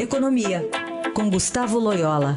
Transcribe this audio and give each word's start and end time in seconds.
Economia, 0.00 0.62
com 1.14 1.28
Gustavo 1.28 1.78
Loyola. 1.78 2.34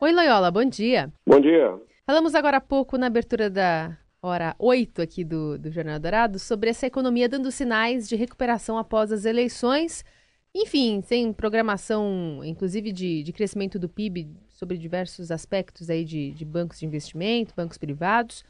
Oi, 0.00 0.12
Loyola, 0.12 0.50
bom 0.50 0.64
dia. 0.64 1.12
Bom 1.24 1.38
dia. 1.38 1.72
Falamos 2.04 2.34
agora 2.34 2.56
há 2.56 2.60
pouco 2.60 2.98
na 2.98 3.06
abertura 3.06 3.48
da 3.48 3.96
hora 4.20 4.56
8 4.58 5.02
aqui 5.02 5.22
do, 5.22 5.56
do 5.56 5.70
Jornal 5.70 6.00
Dourado 6.00 6.40
sobre 6.40 6.70
essa 6.70 6.84
economia 6.84 7.28
dando 7.28 7.52
sinais 7.52 8.08
de 8.08 8.16
recuperação 8.16 8.76
após 8.76 9.12
as 9.12 9.24
eleições. 9.24 10.04
Enfim, 10.52 11.00
sem 11.00 11.32
programação, 11.32 12.40
inclusive 12.44 12.90
de, 12.90 13.22
de 13.22 13.32
crescimento 13.32 13.78
do 13.78 13.88
PIB 13.88 14.34
sobre 14.48 14.76
diversos 14.76 15.30
aspectos 15.30 15.88
aí 15.88 16.04
de, 16.04 16.32
de 16.32 16.44
bancos 16.44 16.80
de 16.80 16.86
investimento, 16.86 17.54
bancos 17.54 17.78
privados. 17.78 18.44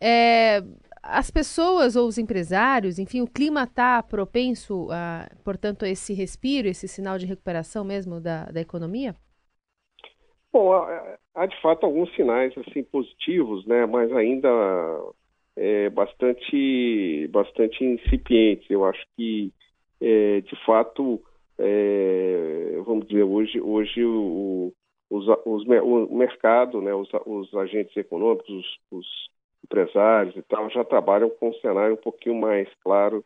É, 0.00 0.62
as 1.02 1.30
pessoas 1.30 1.96
ou 1.96 2.06
os 2.06 2.18
empresários, 2.18 2.98
enfim, 2.98 3.20
o 3.20 3.26
clima 3.26 3.64
está 3.64 4.02
propenso, 4.02 4.88
a, 4.90 5.28
portanto, 5.44 5.84
a 5.84 5.88
esse 5.88 6.12
respiro, 6.12 6.68
esse 6.68 6.88
sinal 6.88 7.18
de 7.18 7.26
recuperação 7.26 7.84
mesmo 7.84 8.20
da, 8.20 8.46
da 8.46 8.60
economia? 8.60 9.14
Bom, 10.52 10.72
há, 10.72 11.46
de 11.46 11.60
fato 11.60 11.84
alguns 11.84 12.14
sinais 12.14 12.52
assim 12.58 12.82
positivos, 12.82 13.66
né, 13.66 13.86
mas 13.86 14.10
ainda 14.12 14.48
é, 15.56 15.90
bastante, 15.90 17.28
bastante 17.30 17.84
incipientes. 17.84 18.68
Eu 18.70 18.84
acho 18.84 19.04
que, 19.16 19.52
é, 20.00 20.40
de 20.40 20.64
fato, 20.64 21.20
é, 21.58 22.80
vamos 22.84 23.06
dizer, 23.06 23.24
hoje, 23.24 23.60
hoje 23.60 24.04
o, 24.04 24.72
os, 25.10 25.26
os, 25.44 25.64
o 25.66 26.16
mercado, 26.16 26.80
né, 26.80 26.94
os, 26.94 27.08
os 27.26 27.54
agentes 27.54 27.96
econômicos, 27.96 28.48
os, 28.48 28.66
os 28.90 29.06
empresários 29.68 30.34
e 30.36 30.42
tal, 30.42 30.70
já 30.70 30.82
trabalham 30.82 31.30
com 31.30 31.50
um 31.50 31.54
cenário 31.54 31.94
um 31.94 31.98
pouquinho 32.02 32.34
mais 32.34 32.68
claro, 32.82 33.24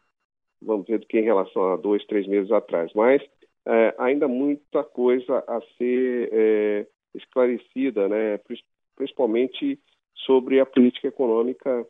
vamos 0.60 0.86
dizer, 0.86 0.98
do 0.98 1.06
que 1.06 1.18
em 1.18 1.24
relação 1.24 1.72
a 1.72 1.76
dois, 1.76 2.04
três 2.06 2.26
meses 2.26 2.50
atrás. 2.50 2.90
Mas 2.94 3.22
é, 3.66 3.94
ainda 3.98 4.26
muita 4.26 4.82
coisa 4.82 5.44
a 5.46 5.60
ser 5.78 6.28
é, 6.32 6.86
esclarecida, 7.14 8.08
né, 8.08 8.40
principalmente 8.96 9.78
sobre 10.14 10.60
a 10.60 10.66
política 10.66 11.08
econômica 11.08 11.86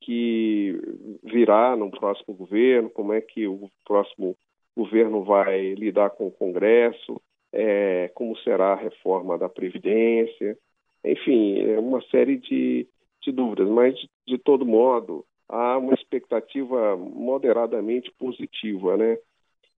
que 0.00 0.78
virá 1.22 1.74
no 1.76 1.90
próximo 1.90 2.34
governo, 2.34 2.90
como 2.90 3.14
é 3.14 3.22
que 3.22 3.46
o 3.46 3.70
próximo 3.86 4.36
governo 4.76 5.24
vai 5.24 5.72
lidar 5.74 6.10
com 6.10 6.26
o 6.26 6.32
Congresso, 6.32 7.20
é, 7.52 8.10
como 8.14 8.36
será 8.38 8.72
a 8.72 8.76
reforma 8.76 9.38
da 9.38 9.48
Previdência, 9.48 10.58
enfim, 11.04 11.60
é 11.60 11.78
uma 11.78 12.02
série 12.10 12.36
de, 12.36 12.86
de 13.24 13.32
dúvidas, 13.32 13.68
mas 13.68 13.94
de, 13.94 14.10
de 14.26 14.38
todo 14.38 14.64
modo 14.64 15.24
há 15.48 15.78
uma 15.78 15.94
expectativa 15.94 16.96
moderadamente 16.96 18.10
positiva, 18.18 18.96
né? 18.96 19.18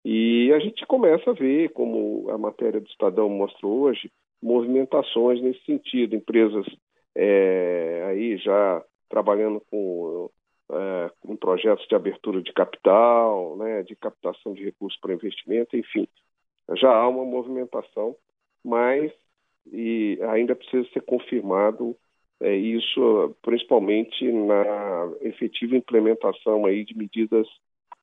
E 0.04 0.52
a 0.52 0.58
gente 0.60 0.86
começa 0.86 1.30
a 1.30 1.34
ver, 1.34 1.70
como 1.70 2.30
a 2.30 2.38
matéria 2.38 2.80
do 2.80 2.86
Estadão 2.86 3.28
mostra 3.28 3.66
hoje, 3.66 4.10
movimentações 4.40 5.42
nesse 5.42 5.64
sentido, 5.64 6.14
empresas 6.14 6.64
é, 7.14 8.04
aí 8.08 8.36
já 8.36 8.84
trabalhando 9.08 9.60
com, 9.68 10.30
é, 10.70 11.10
com 11.20 11.36
projetos 11.36 11.86
de 11.88 11.94
abertura 11.94 12.40
de 12.40 12.52
capital, 12.52 13.56
né, 13.56 13.82
de 13.82 13.96
captação 13.96 14.52
de 14.54 14.64
recursos 14.64 14.98
para 15.00 15.14
investimento, 15.14 15.76
enfim, 15.76 16.06
já 16.76 16.92
há 16.92 17.08
uma 17.08 17.24
movimentação, 17.24 18.14
mas 18.64 19.12
e 19.72 20.18
ainda 20.30 20.54
precisa 20.54 20.88
ser 20.90 21.00
confirmado 21.02 21.96
é, 22.40 22.54
isso, 22.54 23.34
principalmente 23.42 24.30
na 24.30 25.10
efetiva 25.22 25.76
implementação 25.76 26.66
aí 26.66 26.84
de 26.84 26.96
medidas 26.96 27.46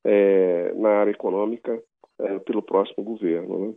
é, 0.03 0.73
na 0.75 0.89
área 0.89 1.11
econômica 1.11 1.81
é, 2.19 2.39
pelo 2.39 2.61
próximo 2.61 3.03
governo. 3.03 3.67
Né? 3.67 3.73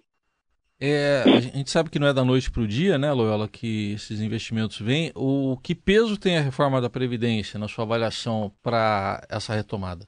É, 0.81 1.23
a 1.25 1.41
gente 1.41 1.71
sabe 1.71 1.91
que 1.91 1.99
não 1.99 2.07
é 2.07 2.13
da 2.13 2.25
noite 2.25 2.51
para 2.51 2.63
o 2.63 2.67
dia, 2.67 2.99
né, 2.99 3.13
Loyola, 3.13 3.49
que 3.49 3.93
esses 3.93 4.21
investimentos 4.21 4.81
vêm. 4.81 5.11
O 5.15 5.57
que 5.63 5.75
peso 5.75 6.21
tem 6.21 6.37
a 6.37 6.43
reforma 6.43 6.81
da 6.81 6.91
Previdência 6.91 7.59
na 7.59 7.69
sua 7.69 7.85
avaliação 7.85 8.53
para 8.63 9.27
essa 9.31 9.55
retomada? 9.55 10.07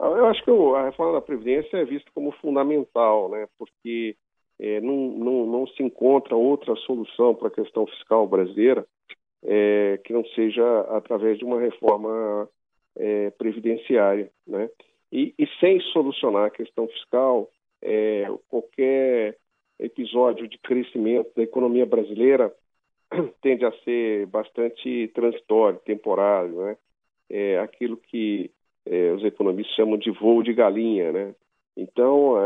Ah, 0.00 0.06
eu 0.06 0.26
acho 0.26 0.42
que 0.44 0.50
a 0.50 0.84
reforma 0.84 1.12
da 1.12 1.20
Previdência 1.20 1.76
é 1.76 1.84
vista 1.84 2.10
como 2.12 2.32
fundamental, 2.40 3.28
né, 3.28 3.46
porque 3.56 4.16
é, 4.60 4.80
não, 4.80 4.96
não, 4.96 5.46
não, 5.46 5.66
se 5.68 5.82
encontra 5.82 6.34
outra 6.34 6.74
solução 6.76 7.34
para 7.34 7.48
a 7.48 7.52
questão 7.52 7.86
fiscal 7.86 8.26
brasileira 8.26 8.84
é, 9.44 9.98
que 10.04 10.12
não 10.12 10.24
seja 10.26 10.80
através 10.96 11.38
de 11.38 11.44
uma 11.44 11.60
reforma 11.60 12.48
é, 12.96 13.30
previdenciária. 13.30 14.30
Né? 14.46 14.70
E, 15.10 15.34
e, 15.38 15.46
sem 15.60 15.80
solucionar 15.92 16.46
a 16.46 16.50
questão 16.50 16.86
fiscal, 16.88 17.50
é, 17.82 18.26
qualquer 18.48 19.36
episódio 19.78 20.48
de 20.48 20.58
crescimento 20.58 21.30
da 21.34 21.42
economia 21.42 21.84
brasileira 21.84 22.52
tende 23.42 23.64
a 23.64 23.72
ser 23.84 24.26
bastante 24.26 25.08
transitório, 25.14 25.80
temporário, 25.84 26.62
né? 26.62 26.76
É 27.28 27.58
aquilo 27.58 27.96
que 27.96 28.50
é, 28.86 29.10
os 29.12 29.24
economistas 29.24 29.74
chamam 29.74 29.96
de 29.96 30.10
voo 30.10 30.42
de 30.42 30.52
galinha, 30.52 31.12
né? 31.12 31.34
Então 31.76 32.36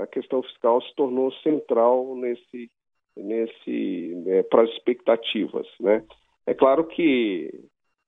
a 0.00 0.06
questão 0.06 0.42
fiscal 0.42 0.80
se 0.80 0.94
tornou 0.94 1.32
central 1.42 2.14
nesse, 2.14 2.70
nesse 3.16 4.14
né, 4.24 4.44
para 4.44 4.62
as 4.62 4.70
expectativas, 4.70 5.66
né? 5.80 6.04
É 6.46 6.54
claro 6.54 6.86
que 6.86 7.50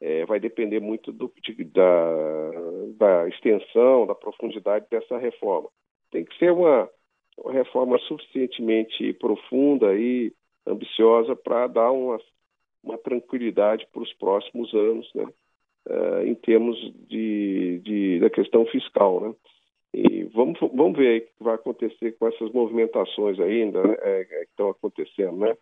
é, 0.01 0.25
vai 0.27 0.39
depender 0.39 0.81
muito 0.81 1.13
do, 1.13 1.33
de, 1.43 1.65
da, 1.65 2.51
da 2.97 3.29
extensão, 3.29 4.07
da 4.07 4.15
profundidade 4.15 4.87
dessa 4.91 5.19
reforma. 5.19 5.69
Tem 6.11 6.25
que 6.25 6.37
ser 6.39 6.53
uma 6.53 6.89
uma 7.45 7.53
reforma 7.53 7.99
suficientemente 8.01 9.13
profunda 9.15 9.95
e 9.95 10.33
ambiciosa 10.67 11.37
para 11.37 11.67
dar 11.69 11.91
uma, 11.93 12.19
uma 12.83 12.99
tranquilidade 12.99 13.87
para 13.93 14.03
os 14.03 14.13
próximos 14.15 14.73
anos, 14.75 15.11
né? 15.15 15.27
Uh, 15.89 16.27
em 16.27 16.35
termos 16.35 16.77
de, 17.09 17.81
de, 17.83 18.21
da 18.21 18.29
questão 18.29 18.67
fiscal, 18.67 19.21
né? 19.21 19.35
E 19.95 20.25
vamos, 20.25 20.59
vamos 20.61 20.99
ver 20.99 21.23
o 21.23 21.39
que 21.39 21.45
vai 21.45 21.55
acontecer 21.55 22.13
com 22.19 22.27
essas 22.27 22.53
movimentações 22.53 23.41
ainda 23.41 23.83
né, 23.83 23.97
é, 24.01 24.25
que 24.25 24.35
estão 24.51 24.69
acontecendo, 24.69 25.39
né? 25.39 25.57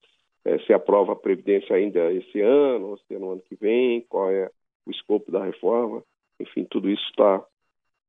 É, 0.47 0.61
se 0.61 0.73
aprova 0.73 1.13
a 1.13 1.17
Previdência 1.17 1.75
ainda 1.75 2.13
esse 2.13 2.41
ano, 2.41 2.91
ou 2.91 2.99
se 2.99 3.15
é 3.15 3.19
no 3.19 3.33
ano 3.33 3.43
que 3.43 3.57
vem, 3.57 4.03
qual 4.03 4.31
é 4.31 4.49
o 4.87 4.93
escopo 4.93 5.33
da 5.33 5.45
reforma. 5.45 6.05
Enfim, 6.39 6.65
tudo 6.71 6.89
isso 6.89 7.03
está 7.11 7.45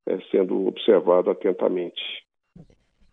é, 0.06 0.20
sendo 0.30 0.68
observado 0.68 1.31
atentamente. 1.31 2.00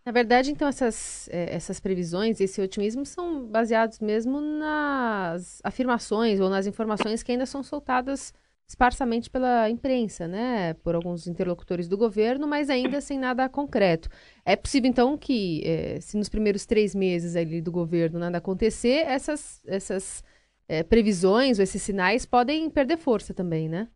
Na 0.04 0.12
verdade, 0.12 0.50
então, 0.50 0.68
essas, 0.68 1.26
é, 1.32 1.54
essas 1.54 1.80
previsões, 1.80 2.38
esse 2.38 2.60
otimismo 2.60 3.06
são 3.06 3.46
baseados 3.46 3.98
mesmo 3.98 4.42
nas 4.42 5.58
afirmações 5.64 6.38
ou 6.38 6.50
nas 6.50 6.66
informações 6.66 7.22
que 7.22 7.32
ainda 7.32 7.46
são 7.46 7.62
soltadas 7.62 8.30
esparsamente 8.66 9.30
pela 9.30 9.68
imprensa, 9.68 10.26
né, 10.26 10.74
por 10.82 10.94
alguns 10.94 11.26
interlocutores 11.26 11.86
do 11.88 11.98
governo, 11.98 12.46
mas 12.46 12.70
ainda 12.70 13.00
sem 13.00 13.18
nada 13.18 13.48
concreto. 13.48 14.08
É 14.44 14.56
possível, 14.56 14.88
então, 14.88 15.18
que, 15.18 15.62
é, 15.64 16.00
se 16.00 16.16
nos 16.16 16.28
primeiros 16.28 16.64
três 16.64 16.94
meses 16.94 17.36
ali 17.36 17.60
do 17.60 17.70
governo 17.70 18.18
nada 18.18 18.38
acontecer, 18.38 19.06
essas, 19.06 19.62
essas 19.66 20.24
é, 20.68 20.82
previsões 20.82 21.58
ou 21.58 21.62
esses 21.62 21.82
sinais 21.82 22.24
podem 22.24 22.70
perder 22.70 22.96
força 22.96 23.34
também, 23.34 23.68
né? 23.68 23.88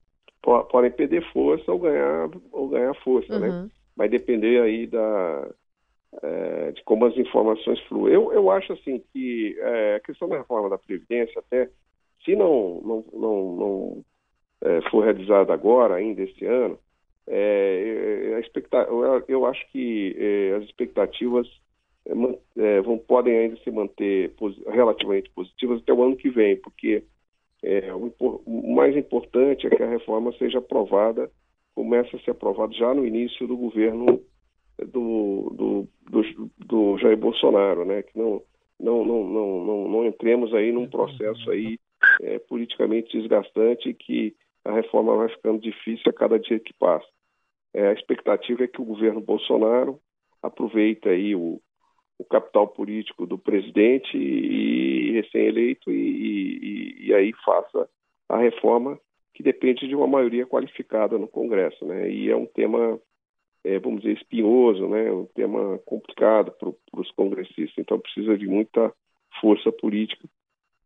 Podem 0.43 0.91
perder 0.91 1.23
força 1.33 1.71
ou 1.73 1.79
ganhar, 1.79 2.31
ou 2.53 2.69
ganhar 2.69 2.95
força, 3.03 3.35
uhum. 3.35 3.41
né? 3.41 3.71
Vai 3.97 4.09
depender 4.09 4.63
aí 4.63 4.87
da, 4.87 5.51
é, 6.23 6.73
de 6.73 6.83
como 6.85 7.07
as 7.07 7.17
informações 7.17 7.81
fluem. 7.89 8.15
Eu, 8.15 8.33
eu 8.33 8.51
acho 8.51 8.73
assim 8.73 9.03
que 9.13 9.57
é, 9.59 9.97
a 9.97 10.01
questão 10.01 10.29
da 10.29 10.39
reforma 10.39 10.71
da 10.71 10.79
Previdência, 10.79 11.39
até 11.41 11.69
se 12.25 12.37
não, 12.37 12.81
não, 12.83 13.05
não, 13.13 13.57
não 13.57 14.05
é, 14.63 14.81
for 14.91 15.05
realizada 15.05 15.53
agora, 15.53 15.95
ainda 15.95 16.23
este 16.23 16.45
ano, 16.45 16.79
é, 17.27 18.41
é 18.41 18.89
eu, 18.89 19.25
eu, 19.29 19.47
acho 19.47 19.71
que 19.71 20.17
é, 20.19 20.55
as 20.57 20.65
expectativas 20.65 21.47
vão, 22.85 22.99
podem 22.99 23.37
ainda 23.37 23.57
se 23.59 23.71
manter 23.71 24.33
relativamente 24.67 25.31
positivas 25.31 25.81
até 25.81 25.93
o 25.93 26.03
ano 26.03 26.17
que 26.17 26.31
vem, 26.31 26.57
porque 26.57 27.05
o, 28.19 28.41
o 28.47 28.75
mais 28.75 28.97
importante 28.97 29.67
é 29.67 29.71
que 29.71 29.83
a 29.83 29.91
reforma 29.91 30.33
seja 30.39 30.59
aprovada, 30.59 31.31
comece 31.75 32.17
a 32.17 32.19
ser 32.21 32.31
aprovada 32.33 32.73
já 32.73 32.95
no 32.95 33.07
início 33.07 33.47
do 33.47 33.57
governo 33.57 34.21
do, 34.87 35.53
do, 35.55 35.89
do, 36.11 36.51
do 36.59 36.99
Jair 36.99 37.17
Bolsonaro, 37.17 37.85
né? 37.85 38.03
Que 38.03 38.19
não, 38.19 38.43
não, 38.79 39.05
não, 39.05 39.25
não, 39.25 39.65
não, 39.65 39.89
não 39.89 40.07
entremos 40.07 40.55
aí 40.55 40.73
num 40.73 40.89
processo 40.89 41.51
aí 41.51 41.79
é, 42.23 42.39
politicamente 42.39 43.19
desgastante 43.19 43.93
que 43.95 44.35
a 44.69 44.73
reforma 44.73 45.17
vai 45.17 45.31
ficando 45.31 45.59
difícil 45.59 46.05
a 46.11 46.13
cada 46.13 46.39
dia 46.39 46.61
que 46.61 46.75
passa. 46.75 47.07
É, 47.73 47.89
a 47.89 47.93
expectativa 47.95 48.65
é 48.65 48.69
que 48.69 48.81
o 48.81 48.85
governo 48.85 49.21
Bolsonaro 49.21 49.99
aproveite 50.43 51.09
aí 51.09 51.35
o, 51.35 51.59
o 52.19 52.25
capital 52.25 52.69
político 52.69 53.27
do 53.27 53.39
presidente 53.39 54.17
e, 54.17 55.09
e 55.09 55.13
recém-eleito 55.13 55.91
e, 55.91 55.95
e, 55.95 57.07
e, 57.07 57.15
aí 57.15 57.33
faça 57.45 57.89
a 58.29 58.37
reforma 58.37 59.01
que 59.33 59.43
depende 59.43 59.89
de 59.89 59.95
uma 59.95 60.07
maioria 60.07 60.47
qualificada 60.47 61.17
no 61.17 61.29
Congresso, 61.29 61.87
né? 61.87 62.11
E 62.11 62.31
é 62.31 62.37
um 62.37 62.47
tema, 62.47 63.01
é, 63.65 63.79
vamos 63.79 64.03
dizer, 64.03 64.19
espinhoso, 64.19 64.87
né? 64.87 65.11
Um 65.11 65.27
tema 65.27 65.79
complicado 65.87 66.53
para 66.53 67.01
os 67.01 67.11
congressistas. 67.13 67.79
Então 67.79 67.99
precisa 67.99 68.37
de 68.37 68.47
muita 68.47 68.93
força 69.41 69.73
política 69.73 70.29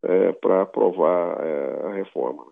é, 0.03 0.31
para 0.33 0.61
aprovar 0.61 1.37
é, 1.45 1.87
a 1.87 1.93
reforma. 1.95 2.45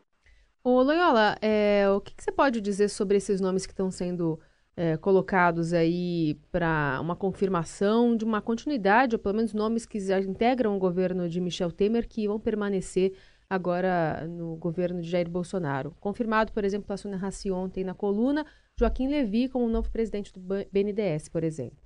Ô 0.64 0.84
Loyola, 0.84 1.38
é, 1.42 1.90
o 1.90 2.00
que, 2.00 2.16
que, 2.16 2.24
você 2.24 2.32
pode 2.32 2.62
dizer 2.62 2.88
sobre 2.88 3.18
esses 3.18 3.42
nomes 3.42 3.66
que 3.66 3.74
estão 3.74 3.90
sendo 3.90 4.40
é, 4.78 4.96
colocados 4.96 5.74
aí 5.74 6.36
para 6.52 7.00
uma 7.02 7.16
confirmação 7.16 8.16
de 8.16 8.24
uma 8.24 8.44
continuidade, 8.44 9.16
ou 9.16 9.20
pelo 9.20 9.38
menos 9.38 9.56
nomes 9.56 9.88
que 9.88 10.00
já 10.00 10.20
integram 10.20 10.76
o 10.76 10.80
governo 10.80 11.28
de 11.28 11.42
Michel 11.42 11.72
Temer 11.72 12.08
que 12.08 12.28
vão 12.28 12.40
permanecer 12.40 13.14
agora 13.50 14.28
no 14.28 14.56
governo 14.56 15.02
de 15.02 15.10
Jair 15.10 15.28
Bolsonaro. 15.28 15.96
Confirmado, 16.00 16.54
por 16.54 16.64
exemplo, 16.64 16.86
pela 16.86 16.98
Sônia 16.98 17.18
Rassi 17.18 17.50
ontem 17.50 17.84
na 17.84 17.96
coluna, 17.96 18.46
Joaquim 18.80 19.08
Levi 19.08 19.50
como 19.50 19.68
novo 19.68 19.92
presidente 19.92 20.32
do 20.32 20.40
BNDES, 20.72 21.28
por 21.28 21.44
exemplo. 21.44 21.80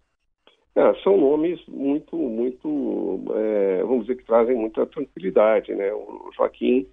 É, 0.76 0.94
são 0.96 1.16
nomes 1.16 1.66
muito, 1.70 2.18
muito, 2.18 3.24
é, 3.36 3.82
vamos 3.84 4.06
dizer 4.06 4.18
que 4.18 4.26
trazem 4.26 4.58
muita 4.58 4.86
tranquilidade, 4.86 5.74
né? 5.74 5.94
O 5.94 6.30
Joaquim 6.36 6.86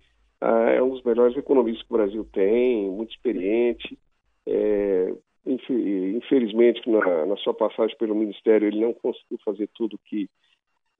é 0.43 0.83
um 0.83 0.91
dos 0.91 1.03
melhores 1.03 1.37
economistas 1.37 1.87
que 1.87 1.95
o 1.95 1.97
Brasil 1.97 2.29
tem, 2.33 2.91
muito 2.91 3.13
experiente. 3.13 3.99
É, 4.47 5.15
infelizmente, 5.47 6.89
na, 6.89 7.27
na, 7.27 7.37
sua 7.37 7.55
passagem 7.55 7.97
pelo 7.97 8.15
Ministério, 8.15 8.67
ele 8.67 8.81
não 8.81 8.93
conseguiu 8.93 9.39
fazer 9.45 9.69
tudo 9.75 9.95
o 9.95 9.99
que 9.99 10.29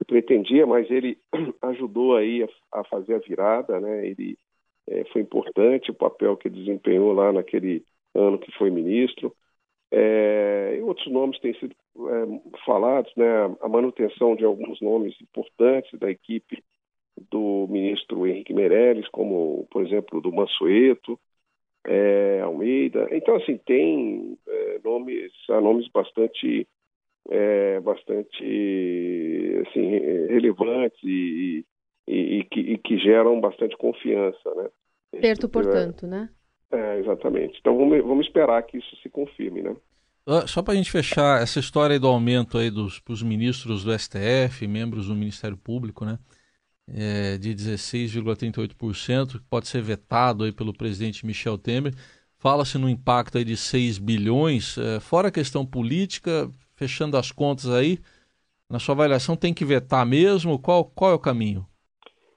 pretendia, 0.07 0.67
mas 0.67 0.91
ele 0.91 1.19
ajudou 1.63 2.17
aí 2.17 2.43
a, 2.43 2.81
a 2.81 2.85
fazer 2.85 3.15
a 3.15 3.19
virada, 3.19 3.81
né? 3.81 4.07
Ele 4.07 4.37
é, 4.89 5.05
foi 5.07 5.23
importante 5.23 5.91
o 5.91 5.95
papel 5.95 6.37
que 6.37 6.49
desempenhou 6.49 7.13
lá 7.13 7.33
naquele 7.33 7.85
ano 8.15 8.39
que 8.39 8.51
foi 8.53 8.71
ministro. 8.71 9.35
É, 9.91 10.77
e 10.79 10.83
outros 10.83 11.07
nomes 11.11 11.39
têm 11.41 11.55
sido 11.55 11.75
é, 11.97 12.59
falados, 12.65 13.13
né? 13.17 13.27
A 13.61 13.69
manutenção 13.69 14.37
de 14.37 14.45
alguns 14.45 14.81
nomes 14.81 15.15
importantes 15.21 15.99
da 15.99 16.11
equipe 16.11 16.63
do 17.33 17.67
ministro 17.69 18.27
Henrique 18.27 18.53
Meirelles, 18.53 19.09
como, 19.09 19.67
por 19.71 19.85
exemplo, 19.85 20.21
do 20.21 20.31
Mansueto, 20.31 21.19
é, 21.87 22.41
Almeida. 22.43 23.09
Então, 23.11 23.35
assim, 23.37 23.57
tem 23.57 24.39
é, 24.47 24.81
nomes, 24.85 25.33
há 25.51 25.61
nomes 25.61 25.89
bastante 25.89 26.69
é, 27.31 27.81
bastante 27.81 29.65
assim, 29.67 29.89
relevantes 30.29 30.99
e, 31.05 31.65
e, 32.07 32.39
e, 32.39 32.45
que, 32.45 32.61
e, 32.61 32.79
que, 32.79 32.99
geram 32.99 33.41
bastante 33.41 33.77
confiança, 33.77 34.55
né? 34.57 34.69
Perto, 35.21 35.49
portanto, 35.49 36.07
né? 36.07 36.29
É, 36.71 36.99
exatamente. 36.99 37.59
Então 37.61 37.77
vamos, 37.77 38.03
vamos 38.03 38.27
esperar 38.27 38.63
que 38.65 38.79
isso 38.79 38.97
se 39.03 39.09
confirme, 39.09 39.63
né? 39.63 39.77
Só 40.47 40.63
para 40.63 40.75
a 40.75 40.77
gente 40.77 40.91
fechar 40.91 41.43
essa 41.43 41.59
história 41.59 41.99
do 41.99 42.07
aumento 42.07 42.57
aí 42.57 42.71
dos 42.71 43.23
ministros 43.23 43.85
do 43.85 43.97
STF, 43.97 44.67
membros 44.69 45.09
do 45.09 45.15
Ministério 45.15 45.57
Público, 45.57 46.05
né? 46.05 46.19
É, 46.95 47.39
de 47.39 47.55
16,38%, 47.55 49.39
que 49.39 49.45
pode 49.49 49.67
ser 49.67 49.81
vetado 49.81 50.45
aí 50.45 50.53
pelo 50.53 50.75
presidente 50.75 51.25
Michel 51.25 51.57
Temer. 51.57 51.95
Fala-se 52.39 52.77
no 52.77 52.89
impacto 52.89 53.39
aí 53.39 53.45
de 53.45 53.57
6 53.57 53.99
bilhões. 53.99 54.77
É, 54.77 55.01
fora 55.01 55.29
a 55.29 55.33
questão 55.33 55.65
política, 55.65 56.51
fechando 56.77 57.17
as 57.17 57.33
contas 57.33 57.71
aí, 57.71 57.99
na 58.73 58.79
sua 58.79 58.95
avaliação 58.95 59.37
tem 59.37 59.53
que 59.53 59.67
vetar 59.67 60.07
mesmo? 60.07 60.59
Qual, 60.59 60.85
qual 60.85 61.13
é 61.13 61.15
o 61.15 61.19
caminho? 61.19 61.67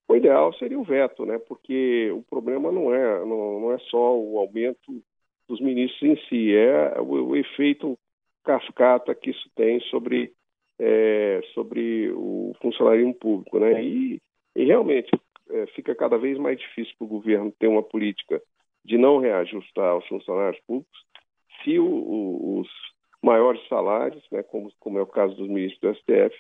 O 0.06 0.16
ideal 0.16 0.54
seria 0.56 0.78
o 0.78 0.84
veto, 0.84 1.26
né? 1.26 1.40
Porque 1.40 2.12
o 2.12 2.22
problema 2.24 2.72
não 2.72 2.94
é, 2.94 3.26
não, 3.26 3.60
não 3.62 3.72
é 3.72 3.80
só 3.90 4.18
o 4.18 4.38
aumento 4.38 5.02
dos 5.48 5.62
ministros 5.62 6.04
em 6.04 6.18
si, 6.28 6.54
é 6.54 7.00
o, 7.00 7.30
o 7.30 7.36
efeito 7.36 7.98
cascata 8.44 9.16
que 9.16 9.32
isso 9.32 9.50
tem 9.56 9.80
sobre, 9.90 10.34
é, 10.78 11.42
sobre 11.54 12.12
o 12.12 12.54
funcionalismo 12.62 13.14
público, 13.14 13.58
né? 13.60 13.82
E, 13.82 14.22
e 14.56 14.66
realmente 14.66 15.10
é, 15.50 15.66
fica 15.68 15.94
cada 15.94 16.18
vez 16.18 16.38
mais 16.38 16.60
difícil 16.60 16.94
para 16.98 17.06
o 17.06 17.10
governo 17.10 17.54
ter 17.60 17.68
uma 17.68 17.84
política 17.84 18.42
de 18.84 18.98
não 18.98 19.20
reajustar 19.20 19.92
aos 19.92 20.08
funcionários 20.08 20.62
públicos 20.66 21.06
se 21.64 21.80
o, 21.80 21.86
o, 21.86 22.60
os 22.60 22.70
maiores 23.22 23.66
salários, 23.68 24.24
né, 24.32 24.44
como, 24.44 24.72
como 24.80 25.00
é 25.00 25.02
o 25.02 25.08
caso 25.08 25.36
dos 25.36 25.48
ministros 25.48 25.82
do 25.82 26.00
STF, 26.00 26.38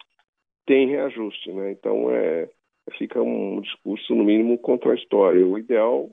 tem 0.65 0.87
reajuste. 0.87 1.51
Né? 1.51 1.71
Então, 1.71 2.11
é, 2.11 2.49
fica 2.97 3.21
um 3.21 3.59
discurso, 3.59 4.13
no 4.13 4.23
mínimo, 4.23 4.57
contraditório. 4.59 5.51
O 5.51 5.57
ideal 5.57 6.09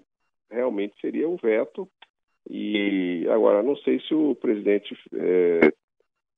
realmente 0.51 0.95
seria 1.01 1.29
o 1.29 1.37
veto. 1.37 1.89
E 2.49 3.27
agora, 3.31 3.63
não 3.63 3.77
sei 3.77 4.01
se 4.01 4.15
o 4.15 4.35
presidente 4.35 4.97
é, 5.15 5.73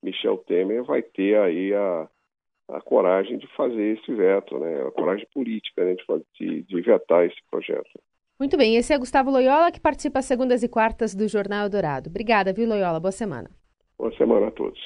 Michel 0.02 0.38
Temer 0.38 0.82
vai 0.84 1.02
ter 1.02 1.38
aí 1.38 1.72
a, 1.72 2.08
a 2.68 2.80
coragem 2.80 3.38
de 3.38 3.46
fazer 3.56 3.98
esse 3.98 4.14
veto, 4.14 4.58
né? 4.58 4.82
a 4.86 4.90
coragem 4.90 5.26
política 5.32 5.84
né? 5.84 5.96
de, 6.38 6.62
de 6.62 6.80
vetar 6.80 7.24
esse 7.24 7.38
projeto. 7.50 8.00
Muito 8.38 8.56
bem, 8.56 8.76
esse 8.76 8.92
é 8.92 8.98
Gustavo 8.98 9.30
Loyola, 9.30 9.70
que 9.70 9.80
participa 9.80 10.18
às 10.18 10.24
segundas 10.24 10.62
e 10.62 10.68
quartas 10.68 11.14
do 11.14 11.28
Jornal 11.28 11.68
Dourado. 11.68 12.10
Obrigada, 12.10 12.52
viu, 12.52 12.68
Loyola? 12.68 12.98
Boa 12.98 13.12
semana. 13.12 13.50
Boa 13.96 14.14
semana 14.16 14.48
a 14.48 14.50
todos. 14.50 14.80